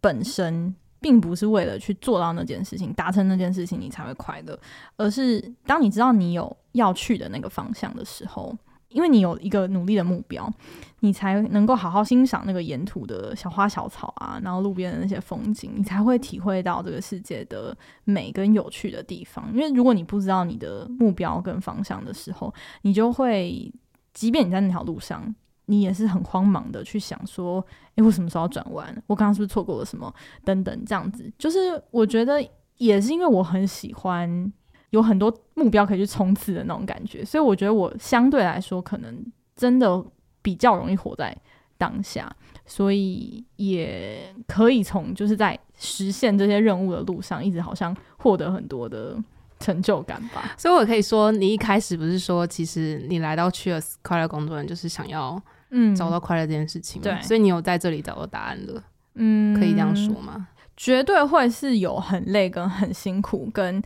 [0.00, 0.74] 本身。
[1.00, 4.58] 并不是为了去做到那件事情，达成那件事情，你才会快乐，
[4.96, 8.52] 而是当你知道你有要去的那个方向的时候，
[8.90, 10.52] 因为你有一个努力的目标，
[11.00, 19.48] 你才能够好好欣赏那个沿途的小花小草啊，然后路边的那些风景，你才会体会到这个世界的美跟有趣的地方。
[19.52, 23.72] 因为如果你不知道你的目标跟方向的时候，你就会，
[24.12, 25.34] 即便你在那条路上。
[25.70, 27.62] 你也是很慌忙的去想说，
[27.96, 29.02] 诶，我什么时候要转弯？
[29.06, 30.10] 我刚刚是不是错过了什么？
[30.42, 31.58] 等等，这样子，就是
[31.90, 32.42] 我觉得
[32.78, 34.50] 也是因为我很喜欢
[34.90, 39.24] 有很多目标可以去冲刺的那种感觉，所以我觉得我相对来说可能
[39.56, 40.04] 真的
[40.42, 41.36] 比较容易活在
[41.76, 42.30] 当下，
[42.66, 49.16] 所以也可以从就是在实现这些任务的路上，一直好像获得很多的。
[49.60, 55.36] 成就感吧，所以我可以说，你一开始不是说，其实你来到 Cheers 快乐工作人就是想要
[55.70, 58.80] 嗯找到快乐这件事情，对，所以你有在这里找到答案了，
[59.14, 60.46] 嗯，可以这样说吗？
[60.76, 63.82] 绝对会是有很累跟很辛苦跟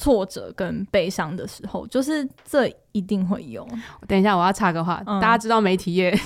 [0.00, 3.68] 挫折跟悲伤的时候，就是这一定会有。
[4.08, 6.10] 等一下，我要插个话，嗯、大家知道媒体业。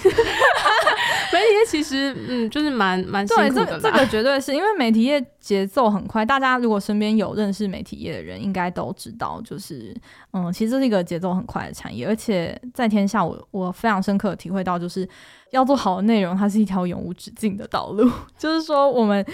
[1.32, 3.50] 媒体业其实，嗯，就是蛮蛮辛苦的。
[3.50, 6.24] 对，这这个绝对是因为媒体业节奏很快。
[6.24, 9.92] 大家如果身边有认识媒体业的人，应该都知道，就是
[10.32, 12.06] 嗯，其实这是一个节奏很快的产业。
[12.06, 15.08] 而且在天下我，我我非常深刻的体会到，就是
[15.50, 18.08] 要做好的内容，它是一条永无止境的道路。
[18.38, 19.24] 就是说，我们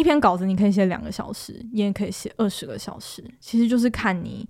[0.00, 4.48] 一篇稿子，你可以写两个小时，你也可以写二十个小时，其实就是看你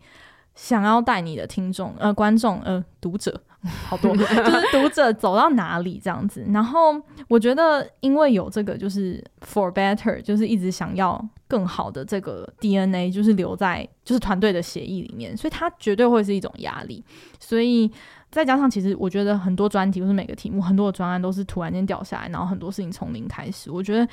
[0.55, 3.43] 想要带你的听众、呃观众、呃读者。
[3.63, 4.35] 好多 就是
[4.73, 17.05] 读者走到哪里这样子，然后我觉得因为有这个就是 for better，就是一直想要更好的这个 DNA，就是留在就是团队的协议里面，所以它绝对会是一种压力。
[17.39, 17.91] 所以
[18.31, 24.09] 再加上其实我觉得很多专题或是每个题目很多的专案都是突然间掉下来，然后很多事情从零开始，我觉得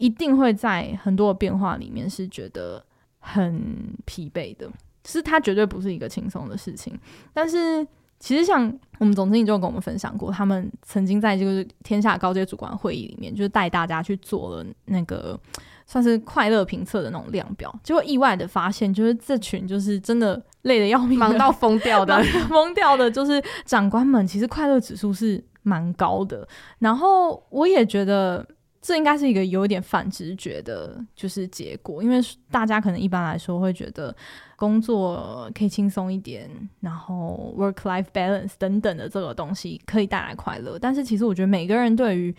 [0.00, 2.84] 一定会在很多的变化里面是觉得
[3.18, 3.62] 很
[4.04, 4.68] 疲惫的，
[5.04, 6.98] 是它绝对不是一个轻松的事情，
[7.32, 7.86] 但是。
[8.22, 15.40] 其实像我们总经理就跟我们分享过，他们曾经在这个天下高阶主管会议里面，就是带大家去做了那个
[15.88, 26.46] 算是快乐评测的那种量表，结果意外的发现，就是这群就是真的累得要命，忙到疯掉的， 疯掉的，就是长官们其实快乐指数是蛮高的。
[26.78, 28.46] 然后我也觉得。
[28.82, 32.18] 这应该是一个有点反直觉的，就是结果，因为
[32.50, 34.14] 大家可能一般来说会觉得
[34.56, 36.48] 工作可以轻松一点，
[36.80, 42.34] 然后 work-life balance 等等的这个东西可以带来快乐，但是其实我觉得每个人对于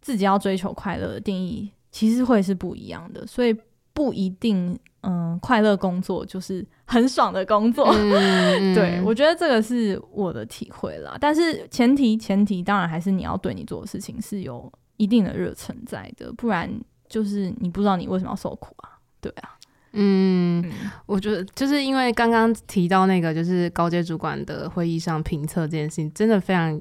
[0.00, 3.52] 自己要追求快乐的定义其实会是不一样的，所以
[3.92, 7.92] 不一定，嗯，快乐工作就是很爽的工作。
[7.92, 14.72] 嗯、 对，我觉得这个是我的体会啦，但是前提前提当然还是你要对你做的事情是有。
[15.00, 16.70] 一定的热存在的，不然
[17.08, 19.00] 就是你不知道你为什么要受苦啊？
[19.18, 19.56] 对啊，
[19.92, 26.78] 嗯，嗯，我觉得就是因为刚刚提到那个，就是高阶主管的会议上评测这件事情，真的非常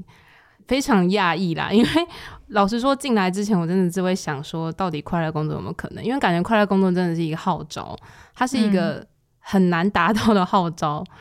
[0.67, 1.71] 非常讶异啦。
[1.71, 1.89] 因为
[2.49, 6.03] 老实说，进来之前我真的只会想说，到底快乐工作有没有可能？
[6.03, 7.97] 因为感觉快乐工作真的是一个号召，
[8.35, 9.07] 它是一个
[9.39, 11.15] 很难达到的号召，嗯、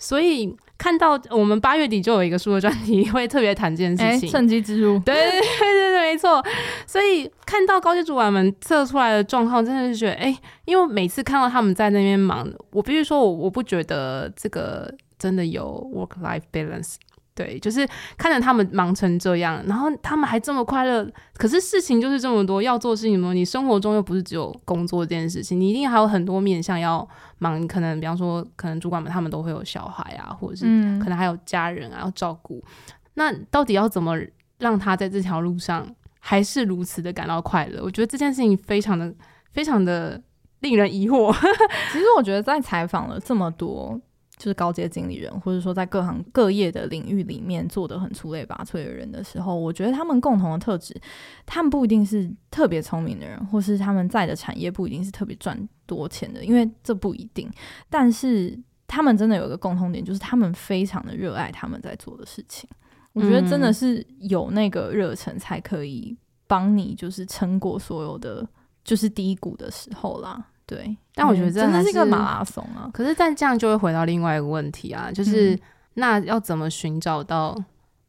[0.00, 0.56] 所以。
[0.82, 4.98] 看到我们八月底就有一个书的专题，会特别谈这件事情，趁机之入。
[5.06, 6.44] 对 对对对对，没错。
[6.88, 16.96] 所以看到高级主管们测出来的状况，真的是觉得，哎，因为每次看到他们在那边忙，我必须说我我不觉得这个真的有 work life balance。
[17.42, 21.04] 对，就是看着他们忙成这样，然后他们还这么快乐。
[21.36, 23.34] 可是事情就是这么多，要做事情么？
[23.34, 27.06] 你生活中又不是只有工作这件事情，你一定还有很多面向要
[27.38, 27.66] 忙。
[27.66, 30.64] 可能比方说，可能主管们他们都会有小孩啊，或者是
[31.00, 32.62] 可能还有家人啊要照顾。
[32.66, 34.16] 嗯、那到底要怎么
[34.58, 35.84] 让他在这条路上
[36.20, 37.82] 还是如此的感到快乐？
[37.82, 39.12] 我觉得这件事情非常的、
[39.52, 40.22] 非常的
[40.60, 41.32] 令人疑惑。
[41.92, 44.00] 其实我觉得在采访了这么多。
[44.42, 51.00] 就是高阶经理人，或者说在各行各业的领域里面做得很出类拔萃的人的时候，我觉得他们共同的特质，
[51.46, 57.48] 他们不一定是特别聪明的人，或是他们在的产业不一定是特别赚多钱的，因为这不一定。
[57.88, 62.68] 但是他们真的有一个共同点，就是他们非常的热爱他们在做的事情。
[63.12, 66.16] 我觉得真的是有那个热忱，才可以
[66.48, 68.44] 帮你就是撑过所有的
[68.82, 70.48] 就是低谷的时候啦。
[70.74, 72.88] 对，但我觉得真的是一个马拉松啊。
[72.92, 75.60] 可是，但这样就会回到另外一个问题啊，就是、嗯、
[75.94, 77.54] 那要怎么寻找到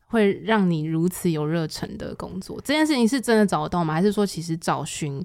[0.07, 2.57] 会让你如此有热忱的工作？
[2.63, 3.93] 这件事情是真的找得到吗？
[3.93, 5.21] 还是说，其实找寻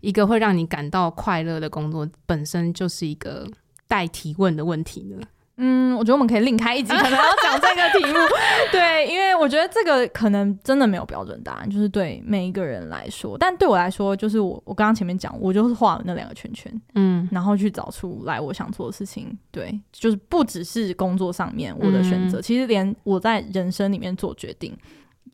[0.00, 3.44] 一个会让你感到快乐的工作，本身就是一个
[3.88, 5.16] 待提问的问题呢？
[5.58, 8.18] 嗯，我觉得我们可以另开一集， 可能要讲这个题目。
[8.72, 13.36] 对，因为我觉得这个可能真的没有标准答案，就是对每一个人来说。
[13.36, 19.36] 但对我来说，就是我我刚刚前面讲，我就是画了那两个圈圈，嗯，然后去找出来我想做的事情。
[19.50, 24.76] 对，就是不只是工作上面我的选择，嗯，其实连我在人生里面做决定。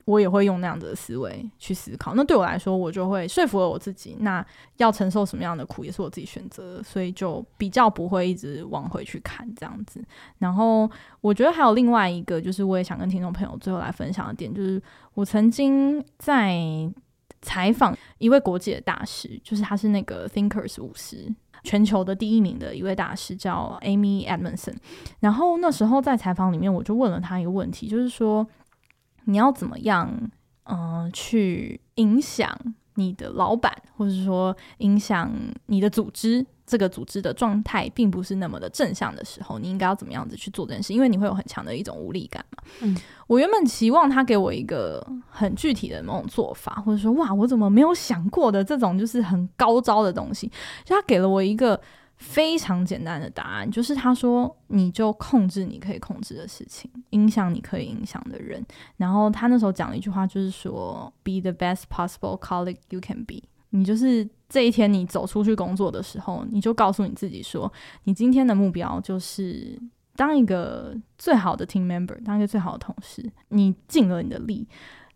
[0.06, 4.16] 我也会用那样子的思维去思考，那对我来说，我就会说服了我自己。
[4.20, 4.44] 那
[4.76, 10.04] 要承受什么样的苦，也是我自己选择，所以就比较不会一直往回去看这样子。
[10.38, 10.90] 然后
[11.22, 14.82] 我觉得还有另外一个，就是我也想跟听众朋友最后来分享的点，就是
[15.14, 16.54] 我曾经在
[17.40, 21.32] 采访一位国际的大师，就是他是那个 Thinkers 五十
[21.62, 24.74] 全球的第一名的一位大师，叫 Amy Edmondson。
[25.20, 28.46] 然后那时候在采访里面，我就问了他一个问题，就是说。
[29.24, 30.10] 你要怎么样，
[30.64, 32.58] 嗯、呃，去影响
[32.94, 35.30] 你的老板，或者说影响
[35.66, 36.44] 你的组织？
[36.66, 40.94] 这个组织的状态并不是那么的正向的时候，你应该要怎么样子去做这件事？
[40.94, 42.62] 因为你会有很强的一种无力感嘛。
[42.80, 42.96] 嗯，
[43.26, 50.50] 我原本期望他给我一个很具体的某种做法，或者说，哇，我怎么没有想过的这种就是很高招的东西？
[50.86, 51.78] 就他给了我一个。
[52.16, 58.64] 非常简单的答案，就是他说，你就控制你可以控制的事情，影响你可以影响的人。
[58.96, 63.42] 然后他那时候讲了一句话，就是说，Be the best possible colleague you can be。
[63.70, 67.70] 你就是这一天你走出去工作的时候，你就告诉你自己说，
[68.04, 69.76] 你今天的目标就是
[70.14, 73.28] 当一个最好的 team member，当一个最好的同事。
[73.48, 74.66] 你尽了你的力，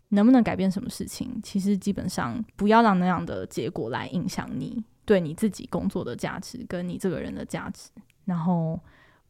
[0.09, 1.39] 能不能改变什么事情？
[1.41, 4.83] 其实基本上不要让那样的结果来影响你。
[5.09, 7.89] 对你自己工作的价值，跟你这个人的价值。
[8.25, 8.79] 然后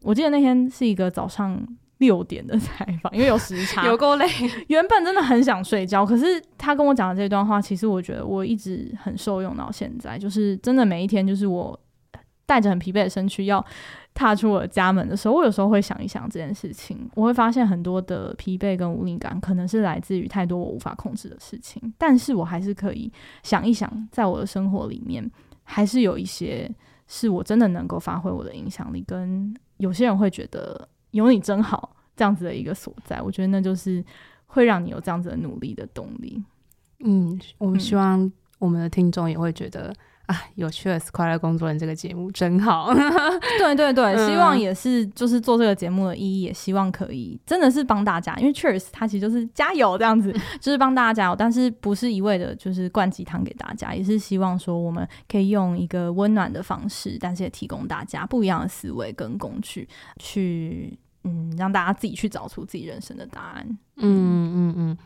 [0.02, 1.58] 我记得那天是一个早上
[2.00, 4.28] 六点的 采访，因为有时差，有够累。
[4.68, 6.26] 原本真的很想睡觉，可是
[6.58, 10.18] 他跟我讲的这段话，其实我觉得我一直很受用到现在。
[10.20, 11.80] 就是真的每一天，就是我
[12.46, 13.66] 带着很疲惫的身躯要
[14.14, 17.10] 踏出我的家门的时候，我有时候会想一想这件事情。
[17.16, 21.82] 我会发现很多的疲惫跟无力感，可能是来自于太多我无法控制的事情。
[21.98, 23.10] 但是我还是可以
[23.44, 25.24] 想一想，在我的生活里面。
[25.72, 26.70] 还是有一些
[27.08, 34.04] 是我真的能够发挥我的影响力，跟有些人会觉得有你真好这样子的一个所在，我觉得那就是
[34.48, 36.44] 会让你有这样子的努力的动力。
[37.00, 39.94] 嗯，我们希望我们的听众也会觉得。
[40.30, 42.94] 啊，有趣的快乐工作人这个节目真好，
[43.58, 63.66] 对对对，希望也是就是做这个节目的意义，也希望可以真的是帮大家，因为 Cheers 它其实就是加油这样子， 就是帮大家加油，但是不是一味的就是灌鸡汤给大家，也是希望说我们可以用一个温暖的方式，但是也提供大家不一样的思维跟工具，去嗯让大家自己去找出自己人生的答案。
[63.96, 64.98] 嗯嗯嗯。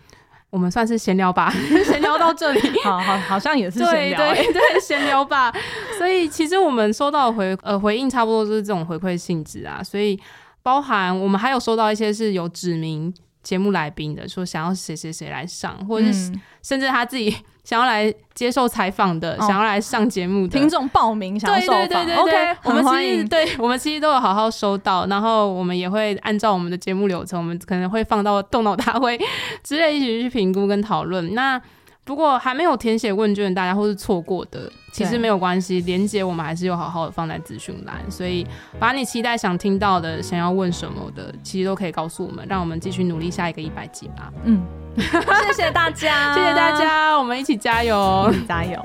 [0.54, 1.52] 我们算是闲聊吧，
[1.84, 5.52] 闲聊到这里，好好好像也是闲聊，对对对，闲聊吧。
[5.98, 10.20] 所以其实我们收到回呃回应差不多就是这种回馈性质啊，所以
[10.62, 16.32] 包含我们还有收到一些是有指名节目来宾的，说想要谁谁谁来上，或者是
[16.62, 17.36] 甚至他自己。
[17.64, 20.60] 想要来接受采访的，哦、想要来上节目的。
[20.60, 29.20] 听众报名，想要受访，对对对对对，okay, 我们其实对我们其实都有好好收到，然后我们也会按照我们的节目流程，我们可能会放到动脑大会
[29.64, 31.34] 之类一起去评估跟讨论。
[31.34, 31.62] 那
[32.06, 38.46] 如果还没有填写问卷，大家或是错过的，其实没有关系，连接我们还是有好好的放在资讯栏，所以
[38.78, 44.32] 把你期待想听到的、想要问什么的，其实都可以告诉我们，让我们继续努力下一个一百集吧。
[44.44, 44.62] 嗯。
[44.96, 48.80] 谢谢大家，谢谢大家，我们一起加油， 加油。